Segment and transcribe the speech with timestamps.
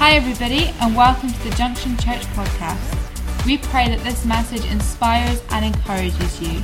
[0.00, 3.44] Hi, everybody, and welcome to the Junction Church podcast.
[3.44, 6.56] We pray that this message inspires and encourages you.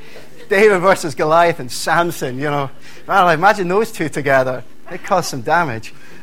[0.48, 2.70] David versus Goliath and Samson, you know.
[3.06, 4.64] Imagine those two together.
[4.88, 5.92] They cause some damage.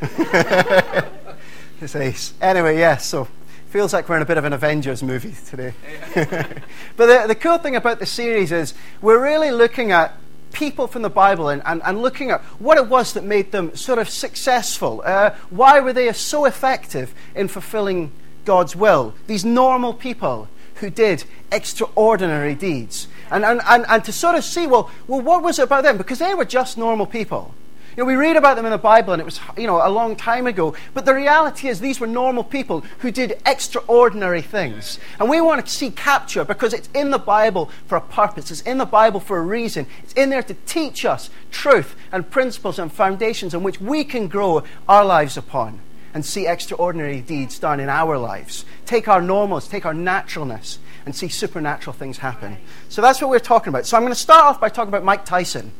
[2.40, 3.28] anyway, yes, so
[3.70, 5.72] feels like we're in a bit of an Avengers movie today.
[6.14, 10.14] but the, the cool thing about the series is we're really looking at
[10.52, 13.74] people from the Bible and, and, and looking at what it was that made them
[13.76, 15.00] sort of successful.
[15.04, 18.10] Uh, why were they so effective in fulfilling
[18.44, 19.14] God's will.
[19.26, 23.08] These normal people who did extraordinary deeds.
[23.30, 25.96] And, and, and, and to sort of see, well, well, what was it about them?
[25.96, 27.54] Because they were just normal people.
[27.96, 29.90] You know, we read about them in the Bible, and it was you know a
[29.90, 30.74] long time ago.
[30.94, 35.66] But the reality is, these were normal people who did extraordinary things, and we want
[35.66, 38.50] to see capture because it's in the Bible for a purpose.
[38.50, 39.86] It's in the Bible for a reason.
[40.02, 44.26] It's in there to teach us truth and principles and foundations on which we can
[44.26, 45.80] grow our lives upon
[46.14, 48.64] and see extraordinary deeds done in our lives.
[48.86, 52.56] Take our normals, take our naturalness, and see supernatural things happen.
[52.88, 53.86] So that's what we're talking about.
[53.86, 55.72] So I'm going to start off by talking about Mike Tyson.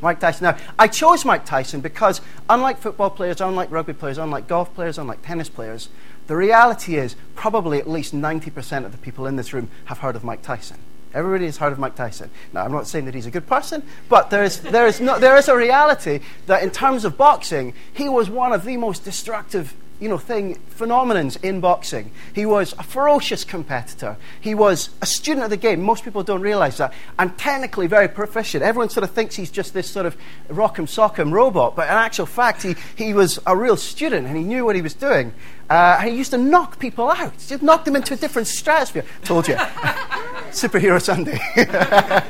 [0.00, 0.44] Mike Tyson.
[0.44, 4.98] Now, I chose Mike Tyson because, unlike football players, unlike rugby players, unlike golf players,
[4.98, 5.88] unlike tennis players,
[6.26, 10.16] the reality is probably at least 90% of the people in this room have heard
[10.16, 10.78] of Mike Tyson.
[11.14, 12.30] Everybody has heard of Mike Tyson.
[12.52, 15.18] Now, I'm not saying that he's a good person, but there is, there is, no,
[15.18, 19.04] there is a reality that in terms of boxing, he was one of the most
[19.04, 22.10] destructive you know, thing, phenomenons in boxing.
[22.34, 24.16] He was a ferocious competitor.
[24.40, 25.80] He was a student of the game.
[25.80, 26.92] Most people don't realize that.
[27.18, 28.64] And technically very proficient.
[28.64, 30.16] Everyone sort of thinks he's just this sort of
[30.48, 34.42] rock'em sock'em robot, but in actual fact, he, he was a real student and he
[34.42, 35.32] knew what he was doing.
[35.70, 37.32] Uh, and he used to knock people out.
[37.38, 39.04] Just knock them into a different stratosphere.
[39.22, 39.56] Told you.
[40.54, 41.38] Superhero Sunday.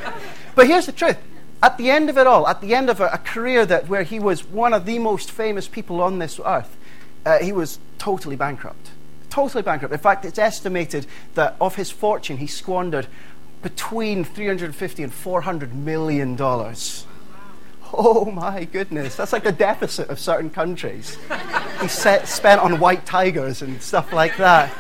[0.55, 1.19] but here's the truth.
[1.62, 4.03] At the end of it all, at the end of a, a career that where
[4.03, 6.77] he was one of the most famous people on this earth,
[7.25, 8.91] uh, he was totally bankrupt.
[9.31, 9.93] Totally bankrupt.
[9.93, 13.07] In fact, it's estimated that of his fortune, he squandered
[13.62, 17.06] between 350 and 400 million dollars.
[17.97, 21.17] Oh my goodness, that's like the deficit of certain countries.
[21.81, 24.73] he set, spent on white tigers and stuff like that.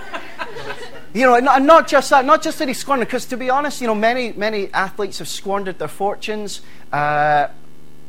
[1.14, 3.80] You know, and not just that, not just that he squandered, because to be honest,
[3.80, 6.60] you know, many, many athletes have squandered their fortunes.
[6.92, 7.46] Uh,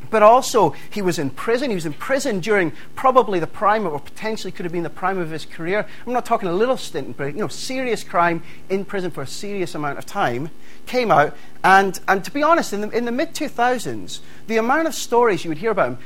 [0.09, 1.69] but also, he was in prison.
[1.69, 5.19] He was in prison during probably the prime, or potentially could have been the prime
[5.19, 5.85] of his career.
[6.05, 9.21] I'm not talking a little stint in prison, you know, serious crime in prison for
[9.21, 10.49] a serious amount of time.
[10.87, 14.87] Came out, and, and to be honest, in the, in the mid 2000s, the amount
[14.87, 15.97] of stories you would hear about him,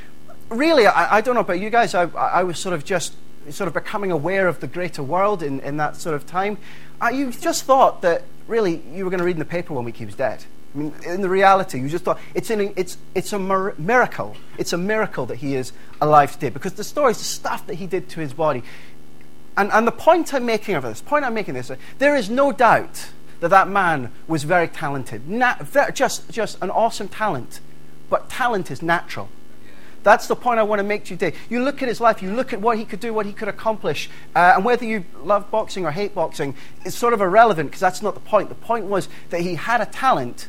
[0.49, 3.13] really, I, I don't know about you guys, I, I was sort of just
[3.51, 6.57] sort of becoming aware of the greater world in, in that sort of time.
[7.01, 9.85] Uh, you just thought that really you were going to read in the paper one
[9.85, 10.45] week he was dead.
[10.73, 14.35] I mean, in the reality, you just thought it's, it's, it's a miracle.
[14.57, 17.87] It's a miracle that he is alive today because the stories, the stuff that he
[17.87, 18.63] did to his body.
[19.57, 22.51] And, and the point I'm making of this, point I'm making this, there is no
[22.51, 23.09] doubt
[23.39, 25.23] that that man was very talented.
[25.23, 27.61] very, just, just an awesome talent.
[28.09, 29.29] But talent is natural.
[30.03, 31.33] That's the point I want to make today.
[31.49, 33.47] You look at his life, you look at what he could do, what he could
[33.47, 36.55] accomplish, uh, and whether you love boxing or hate boxing
[36.85, 38.49] is sort of irrelevant because that's not the point.
[38.49, 40.47] The point was that he had a talent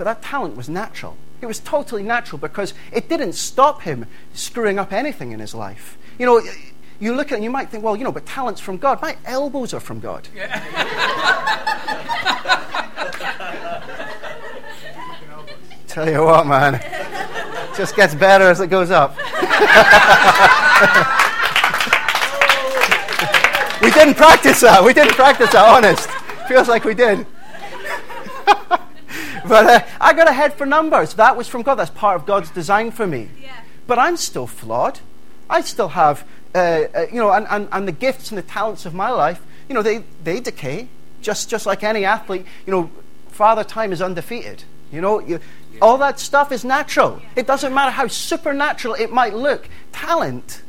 [0.00, 1.18] but that talent was natural.
[1.42, 5.98] It was totally natural because it didn't stop him screwing up anything in his life.
[6.18, 6.40] You know,
[6.98, 9.02] you look at it and you might think, well, you know, but talent's from God.
[9.02, 10.26] My elbows are from God.
[10.34, 10.58] Yeah.
[15.86, 16.80] Tell you what, man.
[17.76, 19.16] Just gets better as it goes up.
[23.82, 24.82] we didn't practice that.
[24.84, 26.08] We didn't practice that, honest.
[26.48, 27.26] Feels like we did.
[28.46, 31.14] but uh, I got a head for numbers.
[31.14, 31.76] That was from God.
[31.76, 33.28] That's part of God's design for me.
[33.42, 33.60] Yeah.
[33.86, 35.00] But I'm still flawed.
[35.48, 38.86] I still have, uh, uh, you know, and, and, and the gifts and the talents
[38.86, 40.88] of my life, you know, they, they decay.
[41.22, 42.90] Just, just like any athlete, you know,
[43.28, 44.64] Father Time is undefeated.
[44.92, 45.40] You know, you,
[45.82, 47.20] all that stuff is natural.
[47.36, 49.68] It doesn't matter how supernatural it might look.
[49.92, 50.62] Talent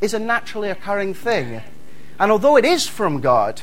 [0.00, 1.62] is a naturally occurring thing.
[2.18, 3.62] And although it is from God,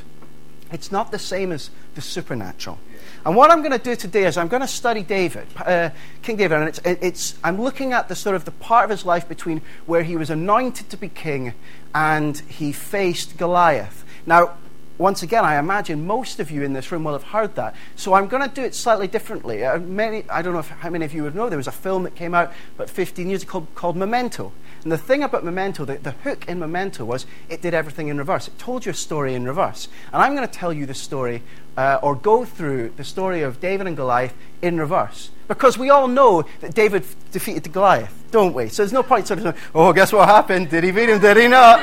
[0.72, 2.80] it's not the same as the supernatural.
[3.26, 5.92] And what I'm going to do today is I'm going to study David, uh,
[6.24, 9.06] King David, and it's, it's, I'm looking at the sort of the part of his
[9.06, 11.54] life between where he was anointed to be king
[11.94, 14.04] and he faced Goliath.
[14.26, 14.58] Now,
[14.98, 17.76] once again, I imagine most of you in this room will have heard that.
[17.96, 19.66] So I'm going to do it slightly differently.
[19.66, 21.72] Uh, many, I don't know if, how many of you would know, there was a
[21.72, 24.52] film that came out about 15 years ago called, called Memento.
[24.84, 28.18] And the thing about Memento, the, the hook in Memento was it did everything in
[28.18, 28.48] reverse.
[28.48, 29.88] It told you a story in reverse.
[30.12, 31.44] And I'm going to tell you the story,
[31.78, 35.30] uh, or go through the story of David and Goliath in reverse.
[35.48, 38.70] Because we all know that David defeated Goliath, don't we?
[38.70, 40.70] So there's no point sort of saying, oh, guess what happened?
[40.70, 41.20] Did he beat him?
[41.20, 41.80] Did he not?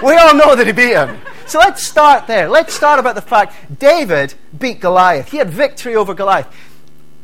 [0.02, 1.20] we all know that he beat him.
[1.46, 2.48] So let's start there.
[2.48, 5.30] Let's start about the fact David beat Goliath.
[5.30, 6.48] He had victory over Goliath.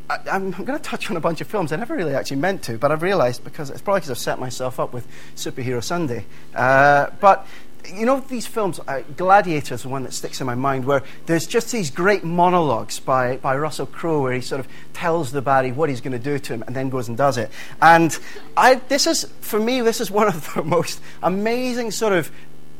[0.09, 1.71] I, am going to touch on a bunch of films.
[1.71, 4.39] I never really actually meant to, but I've realized because it's probably because I've set
[4.39, 6.25] myself up with Superhero Sunday.
[6.55, 7.45] Uh, but
[7.87, 11.03] you know these films, uh, Gladiator is the one that sticks in my mind, where
[11.27, 15.41] there's just these great monologues by, by Russell Crowe where he sort of tells the
[15.41, 17.51] baddie what he's going to do to him and then goes and does it.
[17.81, 18.17] And
[18.57, 22.31] I, this is, for me, this is one of the most amazing sort of,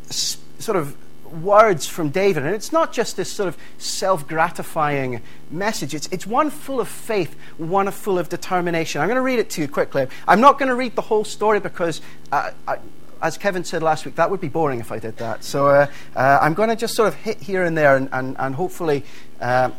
[0.09, 0.95] sort of
[1.31, 2.44] words from David.
[2.44, 5.22] And it's not just this sort of self gratifying
[5.52, 9.02] message, it's, it's one full of faith, one full of determination.
[9.02, 10.08] I'm going to read it to you quickly.
[10.28, 12.78] I'm not going to read the whole story because, uh, I,
[13.22, 15.44] as Kevin said last week, that would be boring if I did that.
[15.44, 18.36] So uh, uh, I'm going to just sort of hit here and there and, and,
[18.40, 19.04] and hopefully.
[19.40, 19.72] Uh,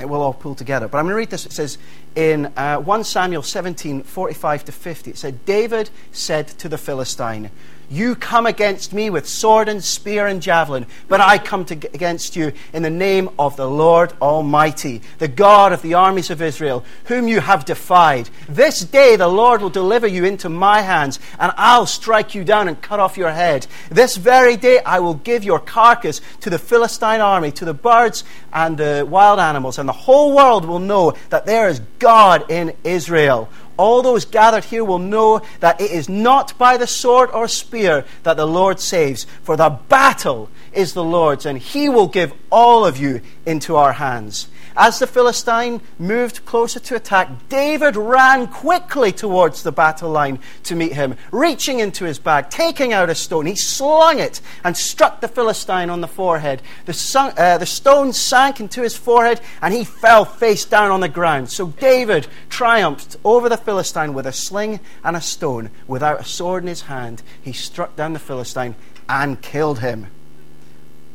[0.00, 0.88] it will all pull together.
[0.88, 1.46] But I'm going to read this.
[1.46, 1.78] It says
[2.16, 7.50] in uh, 1 Samuel 17, 45 to 50, it said, David said to the Philistine,
[7.88, 12.34] you come against me with sword and spear and javelin, but I come to, against
[12.34, 16.84] you in the name of the Lord Almighty, the God of the armies of Israel,
[17.04, 18.28] whom you have defied.
[18.48, 22.66] This day the Lord will deliver you into my hands, and I'll strike you down
[22.66, 23.68] and cut off your head.
[23.88, 28.24] This very day I will give your carcass to the Philistine army, to the birds
[28.52, 32.05] and the wild animals, and the whole world will know that there is God
[32.48, 37.30] in Israel all those gathered here will know that it is not by the sword
[37.30, 42.08] or spear that the Lord saves, for the battle is the Lord's, and he will
[42.08, 44.48] give all of you into our hands.
[44.76, 50.76] As the Philistine moved closer to attack, David ran quickly towards the battle line to
[50.76, 51.16] meet him.
[51.32, 55.88] Reaching into his bag, taking out a stone, he slung it and struck the Philistine
[55.88, 56.60] on the forehead.
[56.84, 61.00] The, sun, uh, the stone sank into his forehead and he fell face down on
[61.00, 61.50] the ground.
[61.50, 65.70] So David triumphed over the Philistine with a sling and a stone.
[65.86, 68.74] Without a sword in his hand, he struck down the Philistine
[69.08, 70.08] and killed him.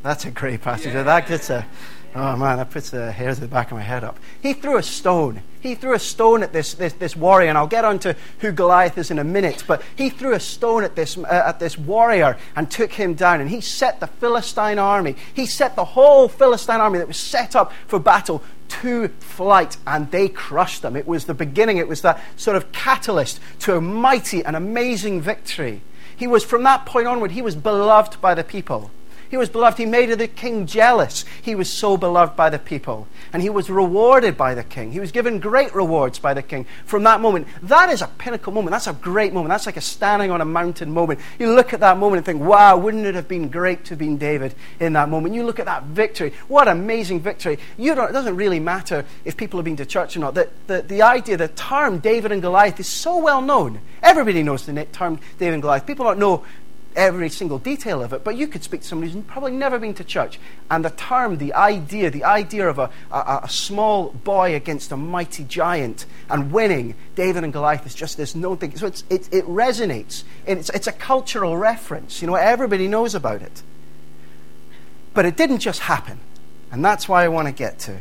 [0.04, 0.94] That's a great passage.
[0.94, 1.04] Yeah.
[1.04, 1.68] That gets a
[2.14, 4.20] Oh man, that puts the hairs at the back of my head up.
[4.42, 5.44] He threw a stone.
[5.62, 8.52] He threw a stone at this, this, this warrior, and I'll get on to who
[8.52, 9.64] Goliath is in a minute.
[9.66, 13.40] But he threw a stone at this, uh, at this warrior and took him down.
[13.40, 17.56] And he set the Philistine army, he set the whole Philistine army that was set
[17.56, 20.98] up for battle to flight, and they crushed them.
[20.98, 25.22] It was the beginning, it was that sort of catalyst to a mighty and amazing
[25.22, 25.82] victory.
[26.16, 28.92] He was, from that point onward, he was beloved by the people.
[29.32, 29.78] He was beloved.
[29.78, 31.24] He made the king jealous.
[31.42, 33.08] He was so beloved by the people.
[33.32, 34.92] And he was rewarded by the king.
[34.92, 37.48] He was given great rewards by the king from that moment.
[37.64, 38.72] That is a pinnacle moment.
[38.72, 39.52] That's a great moment.
[39.52, 41.22] That's like a standing on a mountain moment.
[41.40, 44.00] You look at that moment and think, wow, wouldn't it have been great to have
[44.00, 45.34] been David in that moment?
[45.34, 46.34] You look at that victory.
[46.50, 47.58] What amazing victory.
[47.78, 50.34] You don't, it doesn't really matter if people have been to church or not.
[50.34, 53.80] The, the, the idea, the term David and Goliath is so well known.
[54.04, 55.86] Everybody knows the term David and Goliath.
[55.86, 56.44] People don't know
[56.96, 59.94] every single detail of it, but you could speak to somebody who's probably never been
[59.96, 60.40] to church.
[60.70, 64.98] And the term, the idea, the idea of a, a, a, small boy against a
[64.98, 68.76] mighty giant and winning David and Goliath is just this known thing.
[68.78, 70.24] So it, it resonates.
[70.46, 72.22] It's, it's a cultural reference.
[72.22, 73.64] You know, everybody knows about it.
[75.14, 76.20] But it didn't just happen.
[76.72, 78.00] And that's why I want to get to.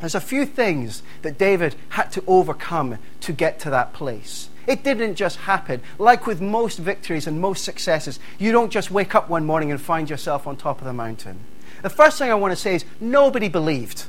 [0.00, 4.48] There's a few things that David had to overcome to get to that place.
[4.66, 5.80] It didn't just happen.
[5.98, 9.80] Like with most victories and most successes, you don't just wake up one morning and
[9.80, 11.40] find yourself on top of the mountain.
[11.82, 14.04] The first thing I want to say is nobody believed.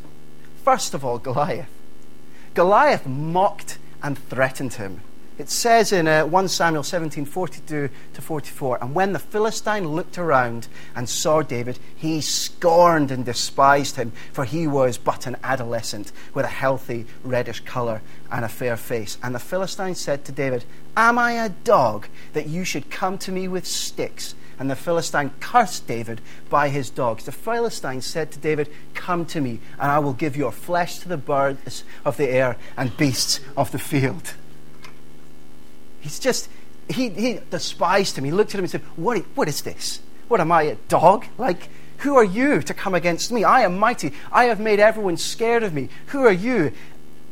[0.63, 1.69] First of all, Goliath.
[2.53, 5.01] Goliath mocked and threatened him.
[5.36, 10.20] It says in uh, 1 Samuel 17 42 to 44, and when the Philistine looked
[10.20, 16.12] around and saw David, he scorned and despised him, for he was but an adolescent
[16.36, 19.18] with a healthy reddish color and a fair face.
[19.24, 23.32] And the Philistine said to David, Am I a dog that you should come to
[23.32, 24.36] me with sticks?
[24.60, 27.25] And the Philistine cursed David by his dogs.
[27.25, 31.10] The Philistine said to David, Come to me, and I will give your flesh to
[31.10, 34.36] the birds of the air and beasts of the field.
[36.03, 36.50] He's just,
[36.89, 38.25] he, he despised him.
[38.25, 40.01] He looked at him and said, what, what is this?
[40.27, 41.25] What am I, a dog?
[41.38, 41.69] Like,
[42.00, 43.45] who are you to come against me?
[43.45, 44.12] I am mighty.
[44.33, 45.88] I have made everyone scared of me.
[46.07, 46.74] Who are you?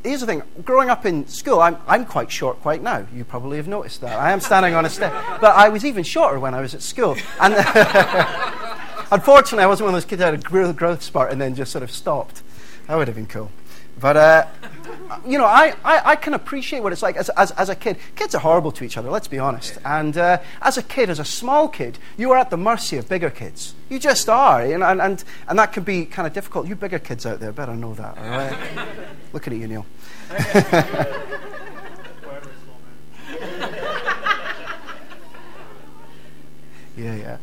[0.03, 3.05] Here's the thing growing up in school, I'm, I'm quite short quite now.
[3.13, 4.17] You probably have noticed that.
[4.17, 5.11] I am standing on a step.
[5.41, 7.17] But I was even shorter when I was at school.
[7.41, 7.53] And
[9.11, 11.73] unfortunately, I wasn't one of those kids that had a growth spurt and then just
[11.73, 12.41] sort of stopped.
[12.87, 13.51] That would have been cool.
[13.99, 14.47] But, uh,
[15.27, 17.97] you know, I, I, I, can appreciate what it's like as, as, as, a kid.
[18.15, 19.77] Kids are horrible to each other, let's be honest.
[19.85, 23.07] And uh, as a kid, as a small kid, you are at the mercy of
[23.07, 23.75] bigger kids.
[23.89, 24.61] You just are.
[24.61, 26.67] And, and, and, and that can be kind of difficult.
[26.67, 28.57] You bigger kids out there better know that, all right?
[29.33, 29.85] Looking at you, Neil.
[36.97, 37.37] yeah, yeah.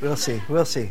[0.00, 0.42] We'll see.
[0.48, 0.90] We'll see.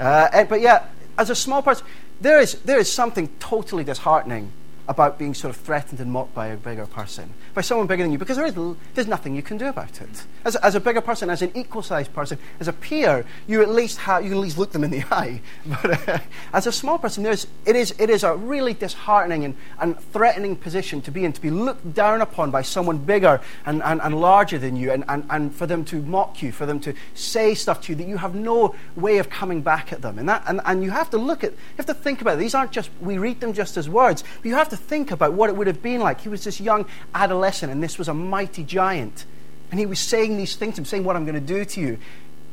[0.00, 0.86] Uh, but yeah,
[1.18, 1.86] as a small person,
[2.20, 4.52] there is, there is something totally disheartening
[4.88, 8.12] about being sort of threatened and mocked by a bigger person, by someone bigger than
[8.12, 8.54] you, because there is,
[8.94, 10.24] there's nothing you can do about it.
[10.44, 13.68] As, as a bigger person, as an equal sized person, as a peer, you at
[13.68, 15.40] least have, you at least look them in the eye.
[15.66, 16.18] But uh,
[16.52, 20.56] as a small person, there's, it, is, it is a really disheartening and, and threatening
[20.56, 24.20] position to be in, to be looked down upon by someone bigger and, and, and
[24.20, 27.54] larger than you, and, and, and for them to mock you, for them to say
[27.54, 30.18] stuff to you that you have no way of coming back at them.
[30.18, 32.38] And, that, and, and you have to look at, you have to think about it.
[32.38, 35.32] These aren't just, we read them just as words, but you have to think about
[35.32, 36.20] what it would have been like.
[36.20, 39.24] He was this young adolescent, and this was a mighty giant.
[39.70, 41.80] And he was saying these things to him, saying, What I'm going to do to
[41.80, 41.98] you.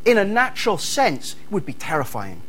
[0.05, 2.41] In a natural sense, would be terrifying.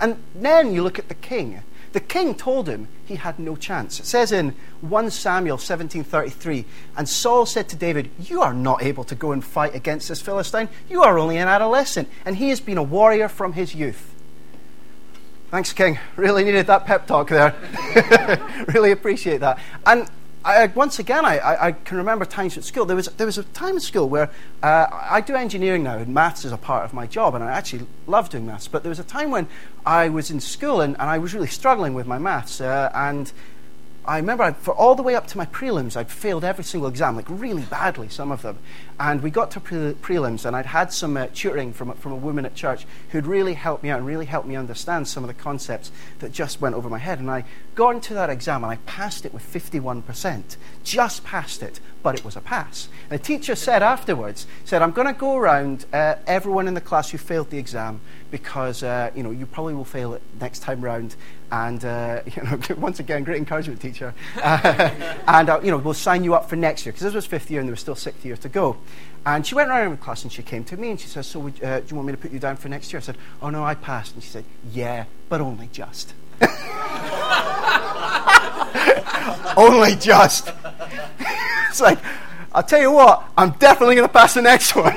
[0.00, 1.62] And then you look at the king.
[1.92, 3.98] The king told him he had no chance.
[3.98, 6.64] It says in 1 Samuel 17:33,
[6.96, 10.22] and Saul said to David, "You are not able to go and fight against this
[10.22, 10.68] Philistine.
[10.88, 14.09] You are only an adolescent, and he has been a warrior from his youth."
[15.50, 15.98] Thanks, King.
[16.14, 17.56] Really needed that pep talk there.
[18.68, 19.58] really appreciate that.
[19.84, 20.08] And
[20.44, 22.84] I, once again, I, I, can remember times at school.
[22.84, 24.30] There was, there was a time at school where
[24.62, 27.50] uh, I do engineering now, and maths is a part of my job, and I
[27.50, 28.68] actually love doing maths.
[28.68, 29.48] But there was a time when
[29.84, 32.60] I was in school and, and I was really struggling with my maths.
[32.60, 33.32] Uh, and
[34.04, 36.88] I remember I, for all the way up to my prelims, I'd failed every single
[36.88, 38.58] exam, like really badly, some of them.
[39.00, 42.16] And we got to pre- prelims, and I'd had some uh, tutoring from, from a
[42.16, 45.28] woman at church who'd really helped me out and really helped me understand some of
[45.28, 47.18] the concepts that just went over my head.
[47.18, 50.58] And I got into that exam, and I passed it with 51%.
[50.84, 52.90] Just passed it, but it was a pass.
[53.08, 56.80] And the teacher said afterwards, said, I'm going to go around uh, everyone in the
[56.82, 60.60] class who failed the exam because uh, you know you probably will fail it next
[60.60, 61.16] time round.
[61.52, 64.14] And uh, you know, once again, great encouragement, teacher.
[65.26, 67.50] And uh, you know, we'll sign you up for next year because this was fifth
[67.50, 68.76] year and there was still sixth year to go.
[69.26, 71.40] And she went around the class and she came to me and she says, "So,
[71.40, 73.18] would, uh, do you want me to put you down for next year?" I said,
[73.42, 76.14] "Oh no, I passed." And she said, "Yeah, but only just."
[79.56, 80.52] only just.
[81.68, 81.98] it's like,
[82.52, 84.96] I'll tell you what, I'm definitely going to pass the next one.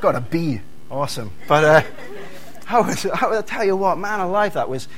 [0.00, 0.60] Got a B.
[0.90, 1.30] Awesome.
[1.48, 1.82] But uh,
[2.68, 4.88] I, was, I will tell you what, man alive, that was.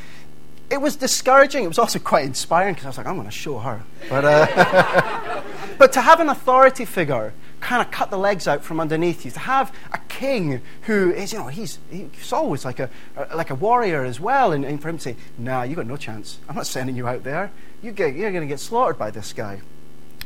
[0.68, 1.62] It was discouraging.
[1.62, 3.82] It was also quite inspiring because I was like, I'm going to show her.
[4.08, 5.42] But, uh,
[5.78, 9.30] but to have an authority figure kind of cut the legs out from underneath you,
[9.30, 12.90] to have a king who is, you know, he's, he's always like a,
[13.34, 15.96] like a warrior as well, and, and for him to say, nah, you got no
[15.96, 16.38] chance.
[16.48, 17.50] I'm not sending you out there.
[17.82, 19.60] You get, you're going to get slaughtered by this guy.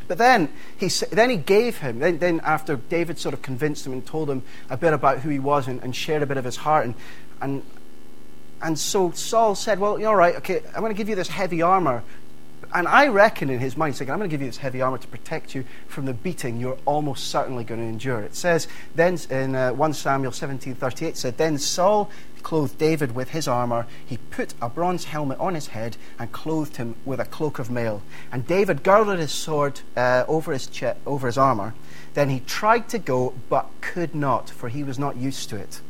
[0.08, 3.92] But then he, then he gave him, then, then after David sort of convinced him
[3.92, 6.44] and told him a bit about who he was and, and shared a bit of
[6.44, 6.86] his heart.
[6.86, 6.94] And,
[7.40, 7.62] and,
[8.60, 11.28] and so Saul said, Well, you're all right, okay, I'm going to give you this
[11.28, 12.02] heavy armor.
[12.72, 14.98] And I reckon in his mind, saying, I'm going to give you this heavy armor
[14.98, 18.20] to protect you from the beating you're almost certainly going to endure.
[18.20, 22.10] It says, then in uh, 1 Samuel 17.38, said, Then Saul
[22.42, 23.86] clothed David with his armor.
[24.04, 27.70] He put a bronze helmet on his head and clothed him with a cloak of
[27.70, 28.02] mail.
[28.32, 31.74] And David girded his sword uh, over, his che- over his armor.
[32.14, 35.80] Then he tried to go, but could not, for he was not used to it.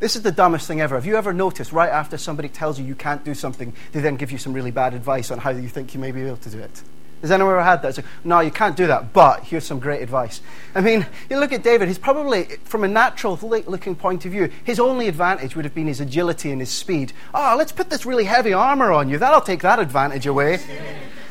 [0.00, 0.94] This is the dumbest thing ever.
[0.94, 4.16] Have you ever noticed right after somebody tells you you can't do something, they then
[4.16, 6.50] give you some really bad advice on how you think you may be able to
[6.50, 6.82] do it?
[7.22, 7.88] Has anyone ever had that?
[7.88, 10.42] It's like, no, you can't do that, but here's some great advice.
[10.74, 14.50] I mean, you look at David, he's probably, from a natural looking point of view,
[14.64, 17.14] his only advantage would have been his agility and his speed.
[17.32, 19.16] Oh, let's put this really heavy armor on you.
[19.16, 20.60] That'll take that advantage away.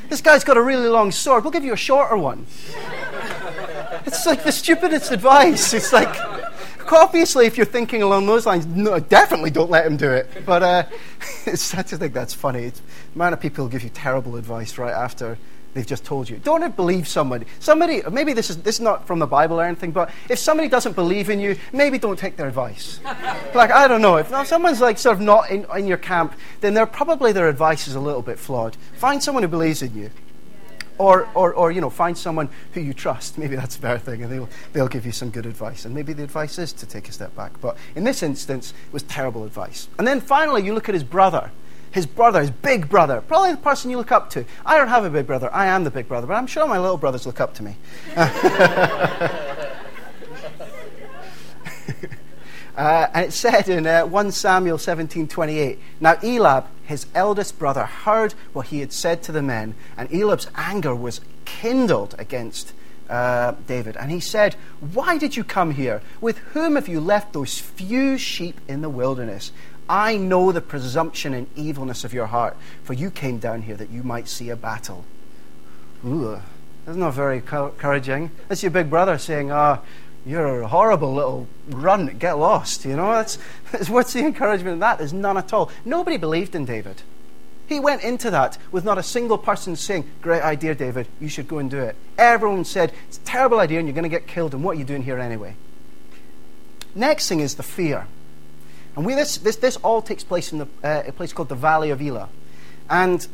[0.10, 1.44] This guy's got a really long sword.
[1.44, 2.46] We'll give you a shorter one.
[4.06, 5.74] It's like the stupidest advice.
[5.74, 6.14] It's like,
[6.92, 10.46] obviously, if you're thinking along those lines, no, definitely don't let him do it.
[10.46, 10.84] But uh,
[11.46, 12.66] it's, I just think that's funny.
[12.66, 15.38] It's, the amount of people give you terrible advice right after
[15.76, 16.38] they've just told you.
[16.38, 17.46] Don't believe somebody.
[17.60, 20.70] Somebody, maybe this is, this is not from the Bible or anything, but if somebody
[20.70, 23.00] doesn't believe in you, maybe don't take their advice.
[23.54, 24.16] like, I don't know.
[24.16, 27.88] If someone's like sort of not in, in your camp, then they're probably their advice
[27.88, 28.76] is a little bit flawed.
[28.96, 30.10] Find someone who believes in you.
[30.98, 33.38] Or, or, or, you know, find someone who you trust.
[33.40, 35.86] Maybe that's a better thing, and they'll, they'll give you some good advice.
[35.86, 37.60] And maybe the advice is to take a step back.
[37.60, 39.90] But in this instance, it was terrible advice.
[39.98, 41.52] And then finally, you look at his brother
[41.96, 44.44] his brother, his big brother, probably the person you look up to.
[44.66, 45.50] I don't have a big brother.
[45.54, 47.78] I am the big brother, but I'm sure my little brothers look up to me.
[52.78, 58.34] Uh, and it said in uh, 1 Samuel 17:28, Now Eliab, his eldest brother, heard
[58.54, 62.74] what he had said to the men, and Eliab's anger was kindled against
[63.10, 63.96] uh, David.
[63.98, 66.02] And he said, Why did you come here?
[66.22, 69.52] With whom have you left those few sheep in the wilderness?
[69.88, 73.92] I know the presumption and evilness of your heart, for you came down here that
[73.92, 75.06] you might see a battle.
[76.06, 76.40] Ooh,
[76.86, 78.32] that's not very encouraging.
[78.48, 79.86] That's your big brother saying, ah, oh,
[80.26, 82.86] you're a horrible little run, get lost.
[82.86, 83.38] You know, that's,
[83.72, 84.98] that's, what's the encouragement in that?
[84.98, 85.72] There's none at all.
[85.86, 87.04] Nobody believed in David.
[87.68, 91.48] He went into that with not a single person saying, Great idea, David, you should
[91.48, 91.96] go and do it.
[92.18, 94.80] Everyone said, It's a terrible idea and you're going to get killed, and what are
[94.80, 95.56] you doing here anyway?
[96.94, 98.08] Next thing is the fear.
[98.96, 101.56] And we, this, this, this all takes place in the, uh, a place called the
[101.56, 102.30] Valley of Elah.
[102.90, 103.28] And,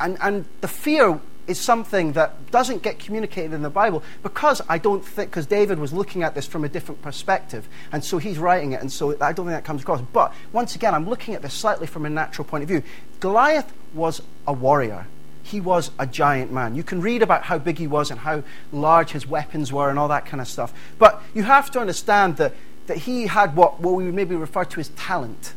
[0.00, 4.78] and, and the fear is something that doesn't get communicated in the Bible because I
[4.78, 8.38] don't think, because David was looking at this from a different perspective, and so he's
[8.38, 10.00] writing it, and so I don't think that comes across.
[10.00, 12.82] But once again, I'm looking at this slightly from a natural point of view.
[13.20, 15.06] Goliath was a warrior.
[15.42, 16.74] He was a giant man.
[16.74, 18.42] You can read about how big he was and how
[18.72, 20.72] large his weapons were and all that kind of stuff.
[20.98, 22.52] But you have to understand that
[22.86, 25.54] that he had what, what we would maybe refer to as talent.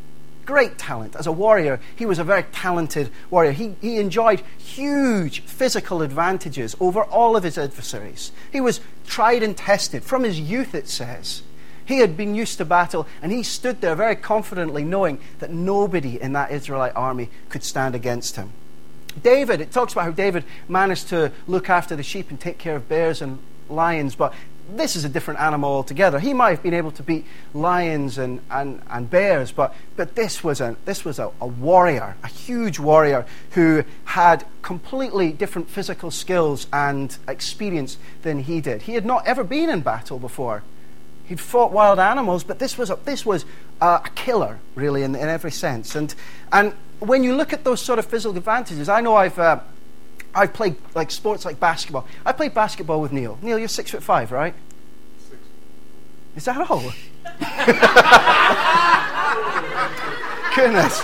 [0.49, 1.15] Great talent.
[1.15, 3.51] As a warrior, he was a very talented warrior.
[3.51, 8.31] He, he enjoyed huge physical advantages over all of his adversaries.
[8.51, 10.03] He was tried and tested.
[10.03, 11.43] From his youth, it says.
[11.85, 16.19] He had been used to battle, and he stood there very confidently, knowing that nobody
[16.19, 18.51] in that Israelite army could stand against him.
[19.21, 22.75] David, it talks about how David managed to look after the sheep and take care
[22.75, 23.37] of bears and
[23.69, 24.33] lions, but
[24.75, 26.19] this is a different animal altogether.
[26.19, 30.43] He might have been able to beat lions and, and, and bears, but, but this
[30.43, 36.11] was, a, this was a, a warrior, a huge warrior who had completely different physical
[36.11, 38.83] skills and experience than he did.
[38.83, 40.63] He had not ever been in battle before.
[41.25, 43.45] He'd fought wild animals, but this was a, this was
[43.81, 45.95] a killer, really, in, in every sense.
[45.95, 46.13] And,
[46.51, 49.37] and when you look at those sort of physical advantages, I know I've.
[49.37, 49.59] Uh,
[50.39, 52.07] I've played like sports like basketball.
[52.25, 53.37] I played basketball with Neil.
[53.41, 54.53] Neil, you're six foot five, right?
[55.29, 55.41] Six.
[56.37, 56.79] Is that all?
[60.55, 61.03] Goodness.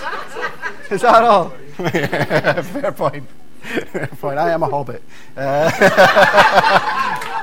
[0.90, 1.50] Is that all?
[1.76, 3.28] Fair point.
[3.60, 4.38] Fair point.
[4.38, 5.02] I am a hobbit.
[5.36, 5.70] Uh,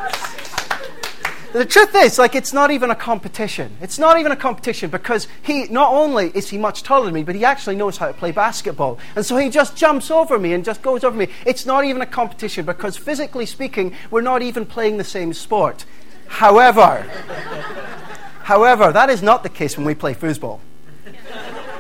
[1.54, 3.78] the truth is, like, it's not even a competition.
[3.80, 7.24] It's not even a competition because he, not only is he much taller than me,
[7.24, 8.98] but he actually knows how to play basketball.
[9.16, 11.28] And so he just jumps over me and just goes over me.
[11.46, 15.86] It's not even a competition because, physically speaking, we're not even playing the same sport.
[16.28, 17.02] However,
[18.44, 20.60] however, that is not the case when we play foosball.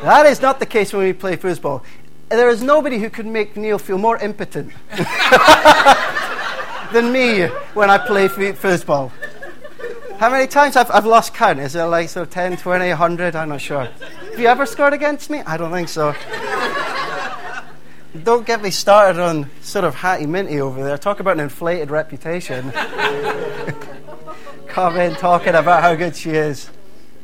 [0.03, 1.81] That is not the case when we play foosball.
[2.29, 4.71] There is nobody who could make Neil feel more impotent
[6.93, 9.11] than me when I play foosball.
[10.23, 11.59] How many times I've, I've lost count?
[11.59, 13.35] Is it like so 10, 20, 100?
[13.35, 13.83] I'm not sure.
[13.83, 15.41] Have you ever scored against me?
[15.41, 16.15] I don't think so.
[18.23, 20.97] don't get me started on sort of Hattie Minty over there.
[20.97, 22.71] Talk about an inflated reputation.
[24.67, 26.69] Come in talking about how good she is.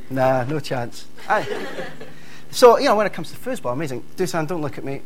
[0.10, 1.06] Nah, no chance.
[1.30, 1.48] I,
[2.52, 4.04] so, you know, when it comes to football, amazing.
[4.18, 5.04] Dusan, don't look at me.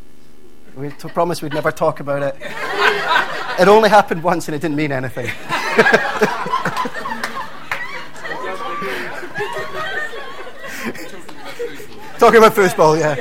[0.74, 2.34] We t- promised we'd never talk about it.
[3.60, 5.30] It only happened once and it didn't mean anything.
[12.24, 13.16] Talking about football, yeah.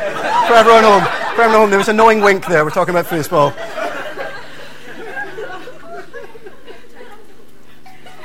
[0.48, 1.04] For everyone home.
[1.36, 2.64] For everyone home, there was a knowing wink there.
[2.64, 3.54] We're talking about football.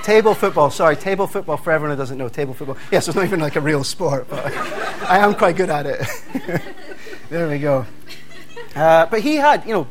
[0.04, 2.76] Table football, sorry, table football for everyone who doesn't know table football.
[2.92, 4.46] Yes, it's not even like a real sport, but
[5.02, 6.06] I am quite good at it.
[7.28, 7.84] there we go.
[8.76, 9.86] Uh, but he had, you know,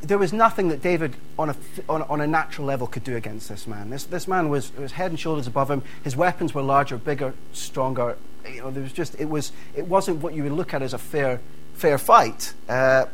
[0.00, 3.50] there was nothing that David, on a, on, on a natural level, could do against
[3.50, 3.90] this man.
[3.90, 5.82] This, this man was, was head and shoulders above him.
[6.02, 8.16] His weapons were larger, bigger, stronger,
[8.48, 10.94] you know, there was just it was it wasn't what you would look at as
[10.94, 11.40] a fair
[11.74, 12.54] fair fight.
[12.68, 13.06] Uh,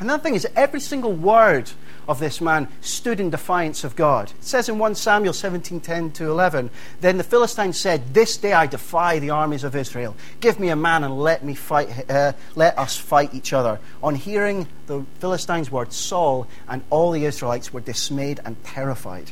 [0.00, 1.70] Another thing is every single word
[2.08, 4.30] of this man stood in defiance of God.
[4.30, 8.66] It says in 1 Samuel 17:10 to 11, then the Philistines said, "This day I
[8.66, 10.16] defy the armies of Israel.
[10.40, 14.16] Give me a man and let me fight uh, let us fight each other." On
[14.16, 19.30] hearing the Philistines' words, Saul and all the Israelites were dismayed and terrified.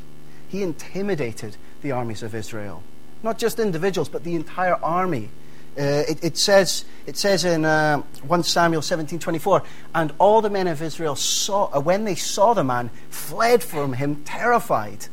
[0.49, 2.85] He intimidated the armies of Israel.
[3.23, 5.31] Not just individuals, but the entire army
[5.79, 10.67] uh, it, it, says, it says in uh, 1 Samuel 17:24, and all the men
[10.67, 15.07] of Israel saw, uh, when they saw the man, fled from him terrified.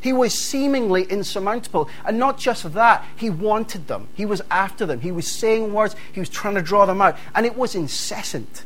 [0.00, 1.88] He was seemingly insurmountable.
[2.04, 4.08] And not just that, he wanted them.
[4.14, 5.00] He was after them.
[5.00, 5.94] He was saying words.
[6.12, 7.16] He was trying to draw them out.
[7.36, 8.64] And it was incessant.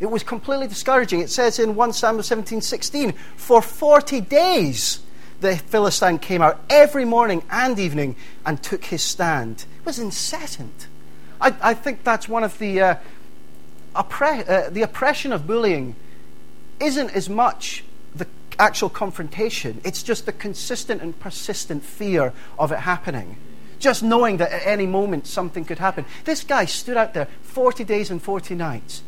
[0.00, 1.20] It was completely discouraging.
[1.20, 5.00] It says in 1 Samuel 17:16, for 40 days
[5.44, 9.66] the Philistine came out every morning and evening and took his stand.
[9.78, 10.88] It was incessant.
[11.38, 12.94] I, I think that's one of the, uh,
[13.94, 15.96] oppre- uh, the oppression of bullying
[16.80, 18.26] isn't as much the
[18.58, 23.36] actual confrontation, it's just the consistent and persistent fear of it happening.
[23.78, 26.06] Just knowing that at any moment something could happen.
[26.24, 29.02] This guy stood out there 40 days and 40 nights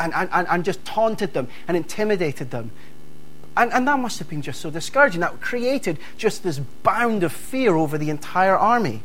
[0.00, 2.72] and, and, and just taunted them and intimidated them
[3.56, 5.20] and, and that must have been just so discouraging.
[5.20, 9.02] That created just this bound of fear over the entire army.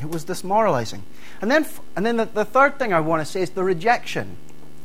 [0.00, 1.02] It was demoralizing.
[1.40, 4.36] And then, and then the, the third thing I want to say is the rejection.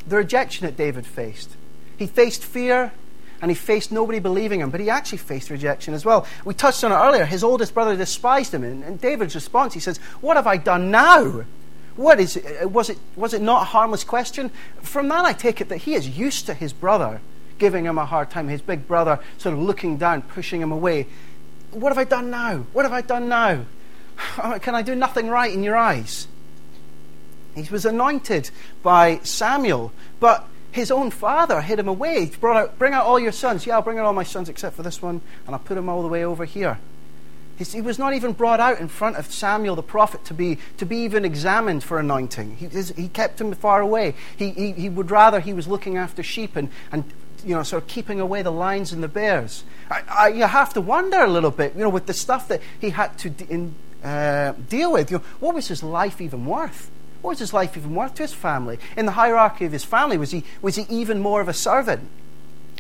[0.08, 1.56] The rejection that David faced.
[1.98, 2.92] He faced fear
[3.42, 6.26] and he faced nobody believing him, but he actually faced rejection as well.
[6.44, 7.26] We touched on it earlier.
[7.26, 10.92] His oldest brother despised him, and, and David's response, he says, What have I done
[10.92, 11.46] now?
[11.96, 12.70] What is it?
[12.70, 12.98] Was, it?
[13.16, 14.52] was it not a harmless question?
[14.82, 17.22] From that, I take it that he is used to his brother
[17.60, 21.08] giving him a hard time, his big brother sort of looking down, pushing him away.
[21.72, 22.66] What have I done now?
[22.74, 23.66] What have I done now?
[24.44, 26.28] Oh, can I do nothing right in your eyes?
[27.56, 28.52] He was anointed
[28.84, 32.26] by Samuel, but his own father hid him away.
[32.26, 33.66] He brought out, bring out all your sons.
[33.66, 35.90] Yeah, I'll bring out all my sons except for this one, and I'll put him
[35.90, 36.80] all the way over here.
[37.58, 40.86] He was not even brought out in front of Samuel the prophet to be, to
[40.86, 42.56] be even examined for anointing.
[42.56, 44.16] He, he kept him far away.
[44.38, 47.04] He, he, he would rather he was looking after sheep and, and
[47.46, 49.64] you know, sort of keeping away the lions and the bears.
[49.90, 52.62] I, I, you have to wonder a little bit, you know, with the stuff that
[52.80, 55.12] he had to de- in, uh, deal with.
[55.12, 56.90] You know, what was his life even worth?
[57.22, 58.80] What was his life even worth to his family?
[58.96, 62.10] In the hierarchy of his family, was he, was he even more of a servant?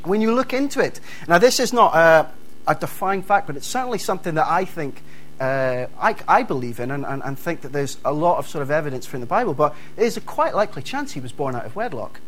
[0.03, 2.31] When you look into it, now this is not a,
[2.67, 5.01] a defined fact, but it's certainly something that I think
[5.39, 8.61] uh, I, I, believe in and, and, and, think that there's a lot of sort
[8.61, 11.55] of evidence for in the Bible, but there's a quite likely chance he was born
[11.55, 12.19] out of wedlock.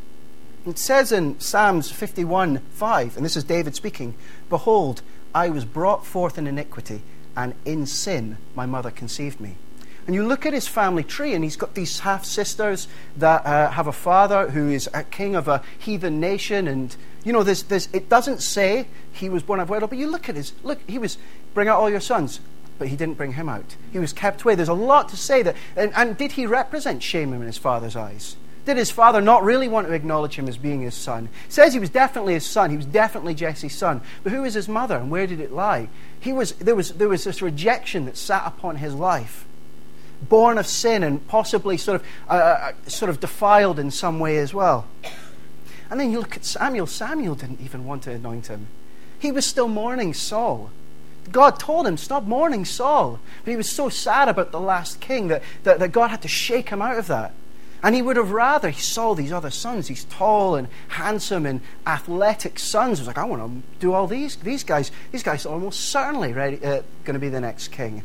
[0.64, 4.14] It says in Psalms 51 5, and this is David speaking
[4.48, 5.02] Behold,
[5.34, 7.02] I was brought forth in iniquity,
[7.36, 9.56] and in sin my mother conceived me.
[10.06, 13.72] And you look at his family tree, and he's got these half sisters that uh,
[13.72, 16.68] have a father who is a king of a heathen nation.
[16.68, 20.08] And, you know, there's, there's, it doesn't say he was born of wedlock, but you
[20.10, 21.18] look at his, look, he was,
[21.54, 22.40] bring out all your sons,
[22.78, 23.76] but he didn't bring him out.
[23.92, 24.56] He was kept away.
[24.56, 25.56] There's a lot to say that.
[25.76, 28.36] And, and did he represent shame in his father's eyes?
[28.66, 31.30] Did his father not really want to acknowledge him as being his son?
[31.48, 32.70] He says he was definitely his son.
[32.70, 34.02] He was definitely Jesse's son.
[34.24, 35.90] But who was his mother and where did it lie?
[36.20, 39.46] He was, there, was, there was this rejection that sat upon his life.
[40.30, 44.38] Born of sin and possibly sort of, uh, uh, sort of defiled in some way
[44.38, 44.86] as well.
[45.90, 46.86] And then you look at Samuel.
[46.86, 48.68] Samuel didn't even want to anoint him.
[49.18, 50.70] He was still mourning Saul.
[51.32, 53.20] God told him, stop mourning Saul.
[53.44, 56.28] But he was so sad about the last king that, that, that God had to
[56.28, 57.34] shake him out of that.
[57.84, 61.62] And he would have rather, he saw these other sons, these tall and handsome and
[61.88, 63.00] athletic sons.
[63.00, 64.36] He was like, I want to do all these.
[64.36, 68.04] These guys, these guys are almost certainly uh, going to be the next king.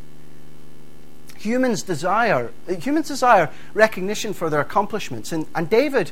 [1.37, 5.31] Humans desire, humans desire recognition for their accomplishments.
[5.31, 6.11] And, and David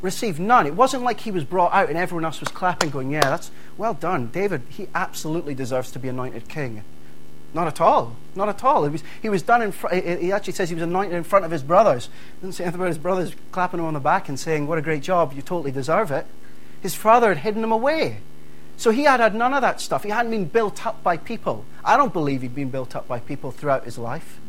[0.00, 0.66] received none.
[0.66, 3.50] It wasn't like he was brought out and everyone else was clapping, going, Yeah, that's
[3.76, 4.28] well done.
[4.28, 6.82] David, he absolutely deserves to be anointed king.
[7.54, 8.16] Not at all.
[8.34, 8.84] Not at all.
[8.84, 9.72] He was, he was done in
[10.18, 12.06] he actually says he was anointed in front of his brothers.
[12.06, 14.78] He didn't say anything about his brothers clapping him on the back and saying, What
[14.78, 16.26] a great job, you totally deserve it.
[16.80, 18.18] His father had hidden him away.
[18.78, 20.02] So he had had none of that stuff.
[20.02, 21.64] He hadn't been built up by people.
[21.84, 24.40] I don't believe he'd been built up by people throughout his life.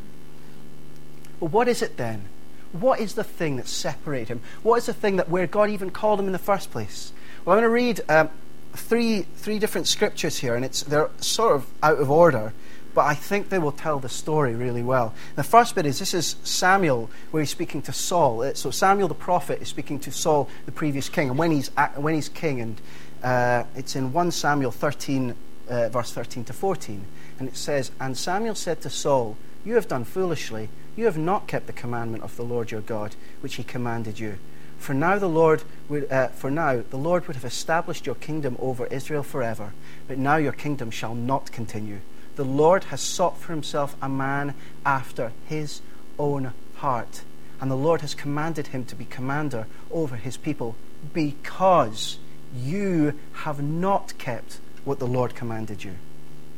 [1.40, 2.26] But what is it then?
[2.72, 4.42] What is the thing that separated him?
[4.64, 7.12] What is the thing that where God even called him in the first place?
[7.44, 8.30] Well, I'm going to read um,
[8.74, 12.54] three, three different scriptures here, and it's, they're sort of out of order
[12.94, 15.14] but I think they will tell the story really well.
[15.36, 18.42] The first bit is this is Samuel, where he's speaking to Saul.
[18.42, 21.70] Uh, so Samuel the prophet is speaking to Saul, the previous king, and when he's,
[21.96, 22.82] when he's king, and
[23.24, 25.36] uh, it's in 1 Samuel 13,
[25.70, 27.06] uh, verse 13 to 14.
[27.40, 30.70] And it says, And Samuel said to Saul, You have done foolishly.
[30.96, 34.38] You have not kept the commandment of the Lord your God, which he commanded you.
[34.78, 38.58] For now the Lord would, uh, for now the Lord would have established your kingdom
[38.60, 39.74] over Israel forever,
[40.08, 42.00] but now your kingdom shall not continue.
[42.36, 45.82] The Lord has sought for himself a man after his
[46.18, 47.22] own heart,
[47.62, 50.76] and the Lord has commanded him to be commander over his people,
[51.14, 52.18] because
[52.56, 55.96] you have not kept what the Lord commanded you.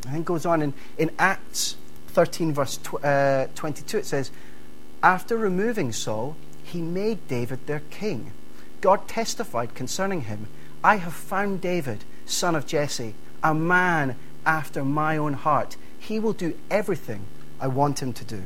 [0.05, 1.75] And then goes on in, in Acts
[2.09, 4.31] 13, verse tw- uh, 22, it says,
[5.03, 8.31] After removing Saul, he made David their king.
[8.81, 10.47] God testified concerning him
[10.83, 15.77] I have found David, son of Jesse, a man after my own heart.
[15.99, 17.25] He will do everything
[17.59, 18.43] I want him to do.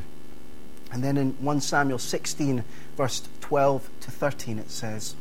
[0.92, 2.64] And then in 1 Samuel 16,
[2.98, 5.16] verse 12 to 13, it says,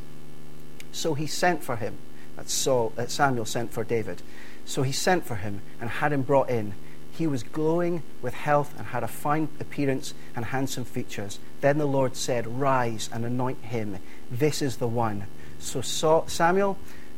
[0.91, 1.97] So he sent for him.
[2.35, 4.21] That's Saul, uh, Samuel sent for David.
[4.65, 6.73] So he sent for him and had him brought in.
[7.11, 11.39] He was glowing with health and had a fine appearance and handsome features.
[11.59, 13.97] Then the Lord said, Rise and anoint him.
[14.31, 15.25] This is the one.
[15.59, 16.77] So Samuel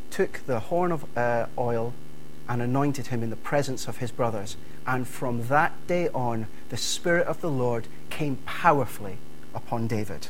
[0.10, 1.94] took the horn of uh, oil
[2.52, 4.58] and anointed him in the presence of his brothers.
[4.86, 9.20] And from that day on, the Spirit of the Lord came powerfully
[9.56, 10.28] upon David.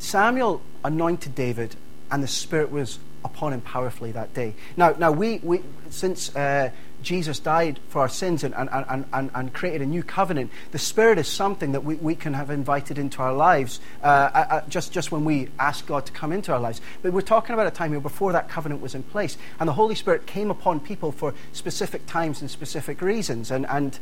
[0.00, 1.76] Samuel anointed David,
[2.10, 4.54] and the Spirit was upon him powerfully that day.
[4.76, 6.70] Now, now we, we since uh,
[7.02, 10.78] Jesus died for our sins and, and, and, and, and created a new covenant, the
[10.78, 14.60] Spirit is something that we, we can have invited into our lives uh, uh, uh,
[14.68, 16.80] just, just when we ask God to come into our lives.
[17.02, 19.36] But we're talking about a time here before that covenant was in place.
[19.60, 23.50] And the Holy Spirit came upon people for specific times and specific reasons.
[23.50, 23.98] And, and,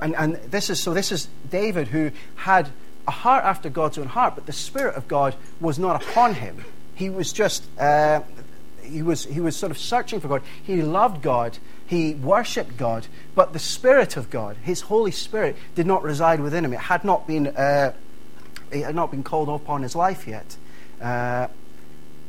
[0.00, 2.70] and, and this is, so this is David who had
[3.06, 6.64] a heart after God's own heart, but the Spirit of God was not upon him.
[6.94, 8.20] He was just, uh,
[8.82, 10.42] he was, he was sort of searching for God.
[10.62, 11.58] He loved God.
[11.86, 13.06] He worshipped God.
[13.34, 16.72] But the Spirit of God, His Holy Spirit, did not reside within him.
[16.72, 17.92] It had not been, uh,
[18.70, 20.56] it had not been called upon his life yet.
[21.00, 21.48] Uh,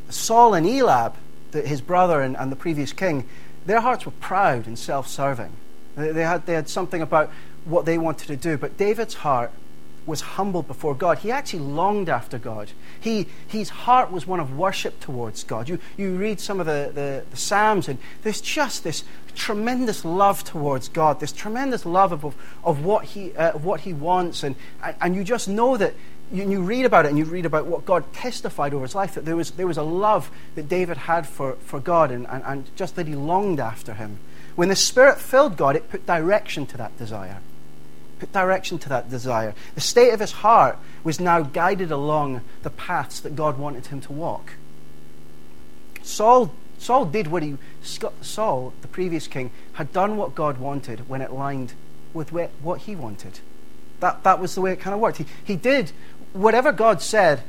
[0.09, 1.15] Saul and Eliab,
[1.51, 3.27] the, his brother and, and, the previous king,
[3.65, 5.51] their hearts were proud and self serving.
[5.95, 7.31] They, they, had, they had something about
[7.65, 8.57] what they wanted to do.
[8.57, 9.51] But David's heart
[10.05, 11.19] was humble before God.
[11.19, 12.71] He actually longed after God.
[12.99, 15.69] He, his heart was one of worship towards God.
[15.69, 19.03] You, you read some of the, the, the Psalms, and there's just this
[19.35, 24.43] tremendous love towards God, this tremendous love of, of, what, he, uh, what He wants.
[24.43, 24.55] And,
[25.01, 25.93] and you just know that
[26.31, 29.15] you, you read about it and you read about what God testified over his life,
[29.15, 32.43] that there was, there was a love that David had for, for God and, and,
[32.45, 34.19] and just that he longed after Him.
[34.55, 37.39] When the Spirit filled God, it put direction to that desire
[38.23, 39.53] put direction to that desire.
[39.75, 43.99] The state of his heart was now guided along the paths that God wanted him
[43.99, 44.53] to walk.
[46.03, 51.21] Saul, Saul did what he, Saul, the previous king, had done what God wanted when
[51.21, 51.73] it lined
[52.13, 53.41] with what he wanted.
[53.99, 55.17] That, that was the way it kind of worked.
[55.17, 55.91] He, he did
[56.31, 57.43] whatever God said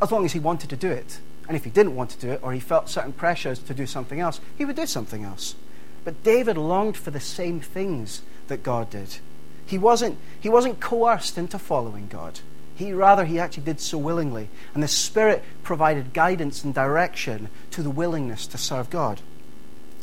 [0.00, 1.18] as long as he wanted to do it.
[1.48, 3.86] And if he didn't want to do it, or he felt certain pressures to do
[3.86, 5.56] something else, he would do something else.
[6.04, 9.18] But David longed for the same things that God did.
[9.66, 12.40] He wasn't, he wasn't coerced into following God.
[12.76, 14.48] He rather he actually did so willingly.
[14.74, 19.20] And the Spirit provided guidance and direction to the willingness to serve God.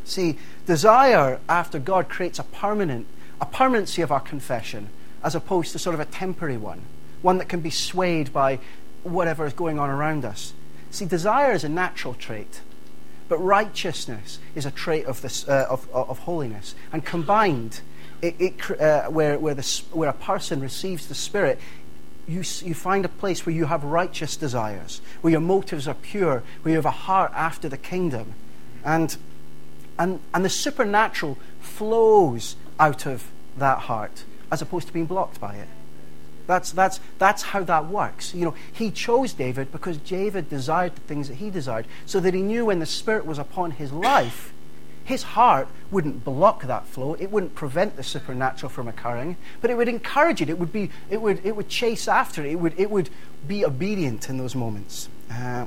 [0.05, 3.07] See, desire after God creates a permanent,
[3.39, 4.89] a permanency of our confession,
[5.23, 6.81] as opposed to sort of a temporary one,
[7.21, 8.59] one that can be swayed by
[9.03, 10.53] whatever is going on around us.
[10.91, 12.61] See, desire is a natural trait,
[13.29, 16.75] but righteousness is a trait of, this, uh, of, of holiness.
[16.91, 17.81] And combined,
[18.23, 21.59] it, it, uh, where, where, the, where a person receives the Spirit,
[22.25, 26.41] you, you find a place where you have righteous desires, where your motives are pure,
[26.61, 28.33] where you have a heart after the kingdom.
[28.85, 29.15] And,
[29.99, 35.55] and, and the supernatural flows out of that heart as opposed to being blocked by
[35.55, 35.67] it.
[36.47, 38.33] That's, that's, that's how that works.
[38.33, 42.33] You know, he chose David because David desired the things that he desired, so that
[42.33, 44.53] he knew when the Spirit was upon his life,
[45.03, 47.13] his heart wouldn't block that flow.
[47.15, 50.49] It wouldn't prevent the supernatural from occurring, but it would encourage it.
[50.49, 52.51] It would, be, it would, it would chase after it.
[52.51, 53.09] It would, it would
[53.47, 55.09] be obedient in those moments.
[55.29, 55.65] Uh,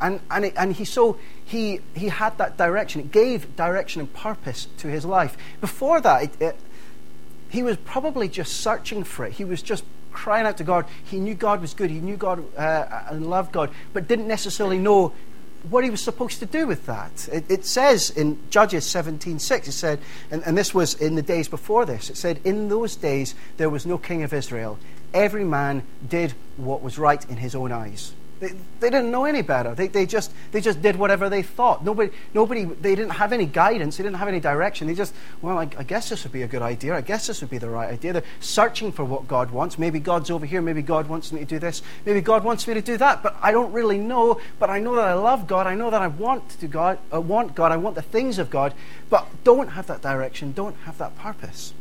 [0.00, 3.00] and, and, it, and he, so he, he had that direction.
[3.00, 5.36] It gave direction and purpose to his life.
[5.60, 6.56] Before that, it, it,
[7.48, 9.32] he was probably just searching for it.
[9.34, 10.86] He was just crying out to God.
[11.04, 11.90] He knew God was good.
[11.90, 15.12] He knew God uh, and loved God, but didn't necessarily know
[15.70, 17.28] what he was supposed to do with that.
[17.32, 20.00] It, it says in Judges 17.6, it said,
[20.30, 23.70] and, and this was in the days before this, it said, In those days there
[23.70, 24.78] was no king of Israel.
[25.14, 28.12] Every man did what was right in his own eyes.
[28.38, 29.74] They, they didn't know any better.
[29.74, 31.84] They, they, just, they just did whatever they thought.
[31.84, 33.96] Nobody, nobody, they didn't have any guidance.
[33.96, 34.86] They didn't have any direction.
[34.86, 36.94] They just, well, I, I guess this would be a good idea.
[36.94, 38.12] I guess this would be the right idea.
[38.12, 39.78] They're searching for what God wants.
[39.78, 40.60] Maybe God's over here.
[40.60, 41.82] Maybe God wants me to do this.
[42.04, 43.22] Maybe God wants me to do that.
[43.22, 44.40] But I don't really know.
[44.58, 45.66] But I know that I love God.
[45.66, 46.98] I know that I want to God.
[47.10, 47.72] I want God.
[47.72, 48.74] I want the things of God.
[49.08, 50.52] But don't have that direction.
[50.52, 51.72] Don't have that purpose.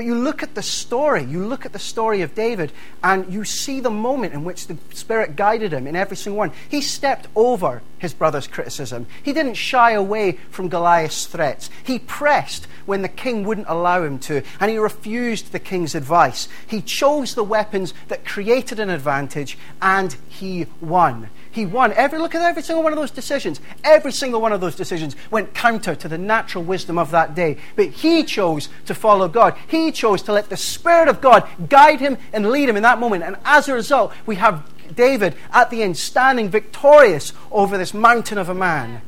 [0.00, 2.72] But you look at the story, you look at the story of David,
[3.04, 6.52] and you see the moment in which the Spirit guided him in every single one.
[6.70, 9.06] He stepped over his brother's criticism.
[9.22, 11.68] He didn't shy away from Goliath's threats.
[11.84, 16.48] He pressed when the king wouldn't allow him to, and he refused the king's advice.
[16.66, 21.28] He chose the weapons that created an advantage, and he won.
[21.52, 21.92] He won.
[21.94, 23.60] Every look at every single one of those decisions.
[23.82, 27.56] Every single one of those decisions went counter to the natural wisdom of that day.
[27.74, 29.56] But he chose to follow God.
[29.66, 33.00] He chose to let the Spirit of God guide him and lead him in that
[33.00, 33.24] moment.
[33.24, 38.38] And as a result, we have David at the end standing victorious over this mountain
[38.38, 39.02] of a man.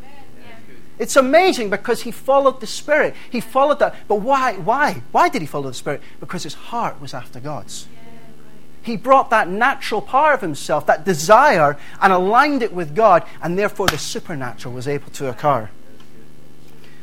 [0.98, 3.14] It's amazing because he followed the Spirit.
[3.30, 3.94] He followed that.
[4.08, 4.54] But why?
[4.54, 5.02] Why?
[5.10, 6.02] Why did he follow the Spirit?
[6.20, 7.86] Because his heart was after God's.
[8.82, 13.58] He brought that natural power of himself, that desire, and aligned it with God, and
[13.58, 15.70] therefore the supernatural was able to occur.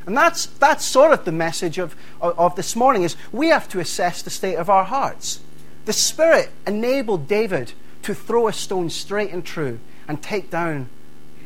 [0.05, 3.69] And that's, that's sort of the message of, of, of this morning is we have
[3.69, 5.39] to assess the state of our hearts.
[5.85, 10.89] The Spirit enabled David to throw a stone straight and true and take down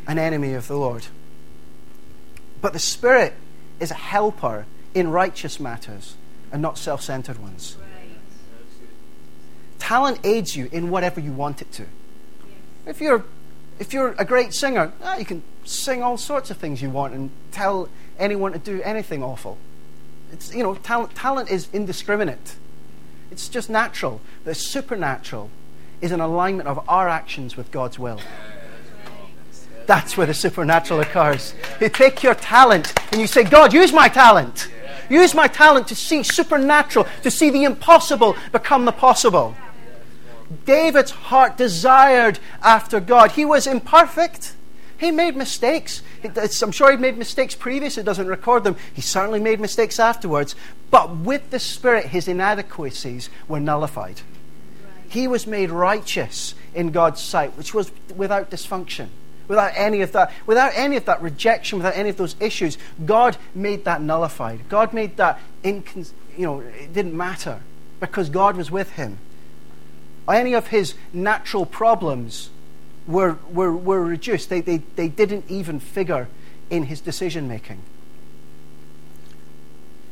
[0.08, 1.08] an enemy of the Lord.
[2.62, 3.34] But the Spirit
[3.80, 6.16] is a helper in righteous matters
[6.52, 7.76] and not self centered ones.
[9.84, 11.86] Talent aids you in whatever you want it to.
[12.86, 13.26] If you're,
[13.80, 17.14] if you're a great singer, ah, you can sing all sorts of things you want
[17.14, 19.58] and tell anyone to do anything awful.
[20.32, 22.56] It's, you know, talent, talent is indiscriminate.
[23.30, 24.22] It's just natural.
[24.46, 25.50] The supernatural
[26.00, 28.22] is an alignment of our actions with God's will.
[29.86, 31.54] That's where the supernatural occurs.
[31.82, 34.70] You take your talent and you say, God, use my talent.
[35.10, 39.54] Use my talent to see supernatural, to see the impossible become the possible.
[40.66, 43.32] David's heart desired after God.
[43.32, 44.56] He was imperfect.
[44.98, 46.02] He made mistakes.
[46.62, 47.98] I'm sure he made mistakes previous.
[47.98, 48.76] It doesn't record them.
[48.94, 50.56] He certainly made mistakes afterwards.
[50.92, 54.22] But with the Spirit, his inadequacies were nullified.
[55.10, 59.10] He was made righteous in God's sight, which was without dysfunction,
[59.48, 62.78] without any of that, without any of that rejection, without any of those issues.
[63.06, 64.70] God made that nullified.
[64.70, 67.60] God made that, incon- you know, it didn't matter
[68.00, 69.18] because God was with him
[70.30, 72.50] any of his natural problems
[73.08, 74.50] were, were, were reduced.
[74.50, 76.28] They, they, they didn't even figure
[76.70, 77.82] in his decision making.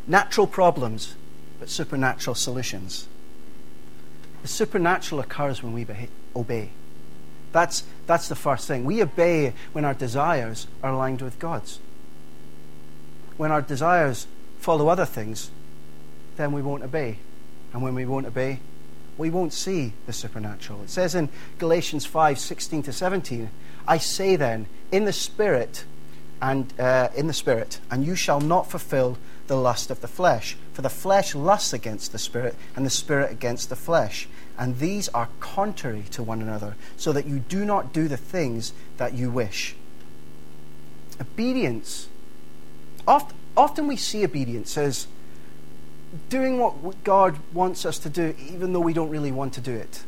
[0.07, 1.15] Natural problems,
[1.59, 3.07] but supernatural solutions.
[4.41, 5.85] The supernatural occurs when we
[6.35, 6.71] obey.
[7.51, 8.85] That's, that's the first thing.
[8.85, 11.79] We obey when our desires are aligned with God's.
[13.37, 14.27] When our desires
[14.59, 15.51] follow other things,
[16.37, 17.17] then we won't obey.
[17.73, 18.59] And when we won't obey,
[19.21, 20.81] we won't see the supernatural.
[20.81, 21.29] It says in
[21.59, 23.51] Galatians 5 16 to 17,
[23.87, 25.85] I say then, in the Spirit,
[26.41, 30.57] and uh, in the Spirit, and you shall not fulfill the lust of the flesh.
[30.73, 34.27] For the flesh lusts against the Spirit, and the Spirit against the flesh.
[34.57, 38.73] And these are contrary to one another, so that you do not do the things
[38.97, 39.75] that you wish.
[41.19, 42.09] Obedience.
[43.07, 45.05] Oft, often we see obedience as
[46.29, 49.73] doing what God wants us to do, even though we don't really want to do
[49.73, 50.03] it.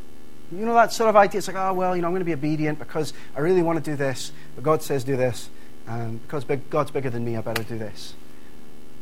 [0.52, 1.38] You know that sort of idea?
[1.38, 3.82] It's like, oh, well, you know, I'm going to be obedient because I really want
[3.82, 5.48] to do this, but God says do this,
[5.86, 8.14] and because God's bigger than me, I better do this.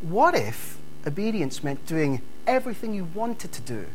[0.02, 3.86] What if obedience meant doing everything you wanted to do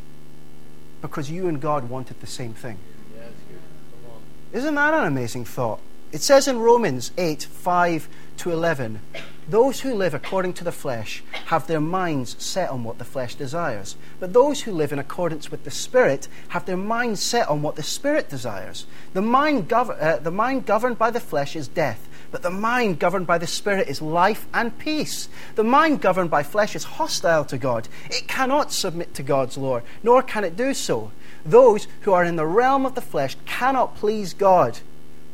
[1.00, 2.78] because you and God wanted the same thing?
[3.16, 5.80] Yeah, Isn't that an amazing thought?
[6.12, 9.00] It says in Romans 8 5 to 11
[9.48, 13.34] those who live according to the flesh have their minds set on what the flesh
[13.34, 13.96] desires.
[14.20, 17.74] But those who live in accordance with the Spirit have their minds set on what
[17.74, 18.84] the Spirit desires.
[19.14, 22.98] The mind, gov- uh, the mind governed by the flesh is death, but the mind
[22.98, 25.30] governed by the Spirit is life and peace.
[25.54, 27.88] The mind governed by flesh is hostile to God.
[28.10, 31.10] It cannot submit to God's law, nor can it do so.
[31.46, 34.80] Those who are in the realm of the flesh cannot please God.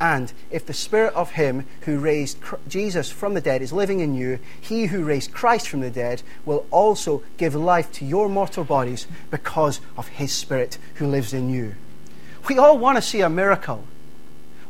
[0.00, 2.38] And if the spirit of him who raised
[2.68, 6.22] Jesus from the dead is living in you, he who raised Christ from the dead
[6.44, 11.50] will also give life to your mortal bodies because of his spirit who lives in
[11.50, 11.74] you.
[12.48, 13.84] We all want to see a miracle.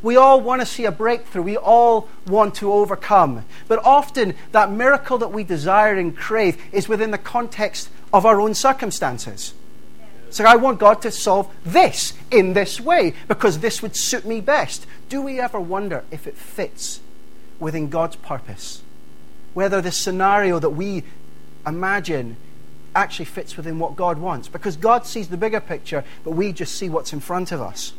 [0.00, 1.42] We all want to see a breakthrough.
[1.42, 3.44] We all want to overcome.
[3.66, 8.40] But often, that miracle that we desire and crave is within the context of our
[8.40, 9.52] own circumstances.
[10.30, 14.40] So I want God to solve this in this way because this would suit me
[14.40, 14.86] best.
[15.08, 17.00] Do we ever wonder if it fits
[17.58, 18.82] within God's purpose?
[19.54, 21.02] Whether the scenario that we
[21.66, 22.36] imagine
[22.94, 24.48] actually fits within what God wants?
[24.48, 27.92] Because God sees the bigger picture, but we just see what's in front of us.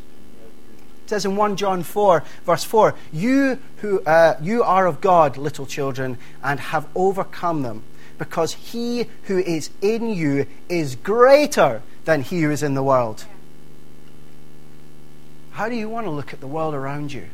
[1.06, 5.38] It says in 1 John 4, verse 4, You, who, uh, you are of God,
[5.38, 7.84] little children, and have overcome them,
[8.18, 13.26] because he who is in you is greater than he who is in the world.
[15.51, 17.28] How do you want to look at the world around you?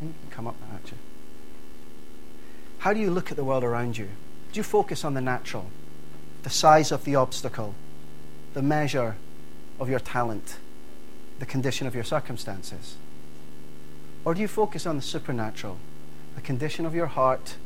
[0.00, 0.96] You can come up actually.
[2.78, 4.08] How do you look at the world around you?
[4.50, 5.66] Do you focus on the natural,
[6.42, 7.74] the size of the obstacle,
[8.54, 9.16] the measure
[9.78, 10.56] of your talent,
[11.38, 12.96] the condition of your circumstances?
[14.24, 15.76] Or do you focus on the supernatural,
[16.34, 17.56] the condition of your heart,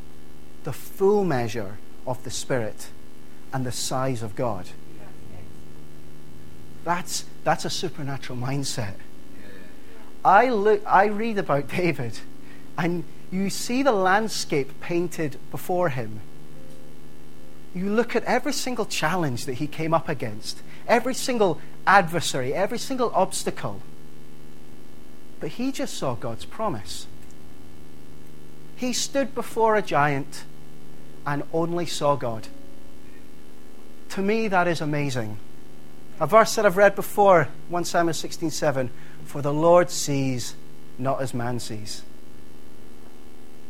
[0.65, 2.89] the full measure of the Spirit,
[3.53, 4.71] and the size of God?
[6.85, 8.95] That's, that's a supernatural mindset.
[10.25, 12.19] I, look, I read about David,
[12.77, 16.21] and you see the landscape painted before him.
[17.75, 22.79] You look at every single challenge that he came up against, every single adversary, every
[22.79, 23.81] single obstacle.
[25.39, 27.07] But he just saw God's promise.
[28.77, 30.45] He stood before a giant
[31.27, 32.49] and only saw God.
[34.11, 35.37] To me, that is amazing.
[36.21, 38.91] A verse that I've read before, 1 Samuel 16:7,
[39.25, 40.55] for the Lord sees
[40.99, 42.03] not as man sees.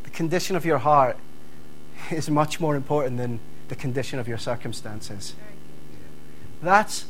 [0.03, 1.17] The condition of your heart
[2.11, 3.39] is much more important than
[3.69, 5.35] the condition of your circumstances.
[6.61, 7.07] That's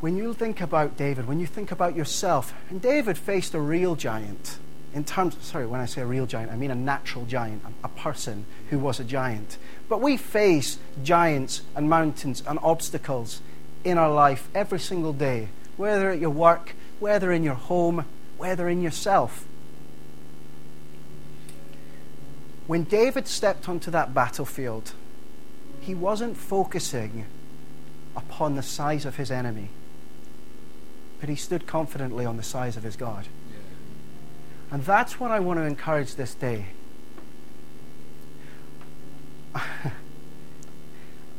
[0.00, 3.96] when you think about David, when you think about yourself, and David faced a real
[3.96, 4.58] giant.
[4.92, 7.88] In terms, sorry, when I say a real giant, I mean a natural giant, a
[7.88, 9.56] person who was a giant.
[9.88, 13.40] But we face giants and mountains and obstacles
[13.86, 18.04] in our life every single day, whether at your work, whether in your home,
[18.36, 19.46] whether in yourself.
[22.66, 24.92] When David stepped onto that battlefield,
[25.80, 27.26] he wasn't focusing
[28.16, 29.68] upon the size of his enemy,
[31.20, 33.28] but he stood confidently on the size of his God.
[34.72, 36.66] And that's what I want to encourage this day.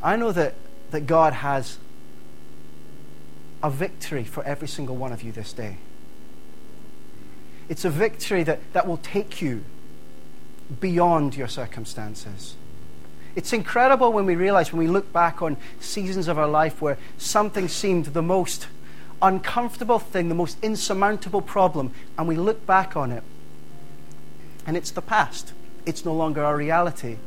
[0.02, 0.54] I know that,
[0.92, 1.78] that God has
[3.64, 5.78] a victory for every single one of you this day.
[7.70, 9.64] It's a victory that, that will take you
[10.80, 12.56] beyond your circumstances.
[13.36, 16.98] It's incredible when we realize, when we look back on seasons of our life where
[17.18, 18.68] something seemed the most
[19.22, 23.24] uncomfortable thing, the most insurmountable problem, and we look back on it,
[24.66, 25.54] and it's the past.
[25.86, 27.18] It's no longer our reality.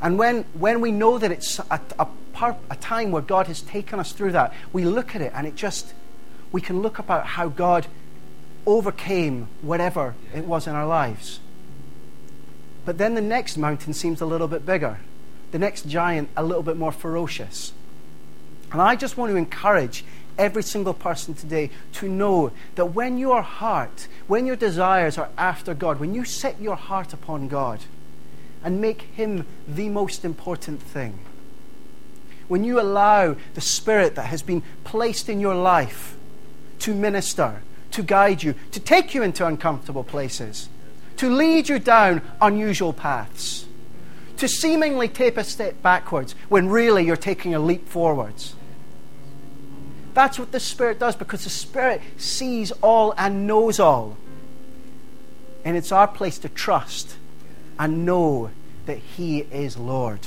[0.00, 2.06] And when, when we know that it's a, a,
[2.36, 5.46] part, a time where God has taken us through that, we look at it and
[5.46, 5.94] it just,
[6.52, 7.86] we can look about how God
[8.66, 11.40] overcame whatever it was in our lives.
[12.84, 14.98] But then the next mountain seems a little bit bigger,
[15.50, 17.72] the next giant a little bit more ferocious.
[18.70, 20.04] And I just want to encourage
[20.36, 25.72] every single person today to know that when your heart, when your desires are after
[25.72, 27.80] God, when you set your heart upon God,
[28.62, 31.20] and make Him the most important thing.
[32.48, 36.16] When you allow the Spirit that has been placed in your life
[36.80, 40.68] to minister, to guide you, to take you into uncomfortable places,
[41.16, 43.66] to lead you down unusual paths,
[44.36, 48.54] to seemingly take a step backwards when really you're taking a leap forwards.
[50.14, 54.16] That's what the Spirit does because the Spirit sees all and knows all.
[55.64, 57.16] And it's our place to trust
[57.78, 58.50] and know
[58.86, 60.20] that He is Lord.